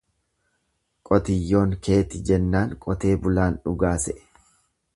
[1.09, 4.21] Qotiyyoon keeti jennaan qotee bulaan dhugaa se'e.